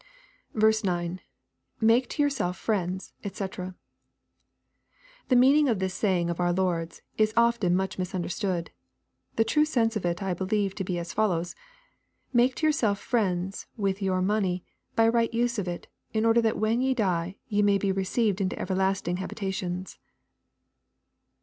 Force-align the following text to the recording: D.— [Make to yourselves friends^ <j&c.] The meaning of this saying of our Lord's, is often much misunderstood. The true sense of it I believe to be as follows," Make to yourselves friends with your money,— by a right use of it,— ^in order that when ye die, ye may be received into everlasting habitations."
D.— 0.59 0.71
[Make 1.79 2.09
to 2.09 2.23
yourselves 2.23 2.57
friends^ 2.57 3.11
<j&c.] 3.23 3.73
The 5.27 5.35
meaning 5.35 5.69
of 5.69 5.77
this 5.77 5.93
saying 5.93 6.31
of 6.31 6.39
our 6.39 6.51
Lord's, 6.51 7.03
is 7.19 7.35
often 7.37 7.75
much 7.75 7.99
misunderstood. 7.99 8.71
The 9.35 9.43
true 9.43 9.63
sense 9.63 9.95
of 9.95 10.03
it 10.03 10.23
I 10.23 10.33
believe 10.33 10.73
to 10.73 10.83
be 10.83 10.97
as 10.97 11.13
follows," 11.13 11.53
Make 12.33 12.55
to 12.55 12.65
yourselves 12.65 12.99
friends 13.01 13.67
with 13.77 14.01
your 14.01 14.23
money,— 14.23 14.63
by 14.95 15.03
a 15.03 15.11
right 15.11 15.31
use 15.31 15.59
of 15.59 15.67
it,— 15.67 15.85
^in 16.15 16.25
order 16.25 16.41
that 16.41 16.57
when 16.57 16.81
ye 16.81 16.95
die, 16.95 17.37
ye 17.47 17.61
may 17.61 17.77
be 17.77 17.91
received 17.91 18.41
into 18.41 18.57
everlasting 18.57 19.17
habitations." 19.17 19.99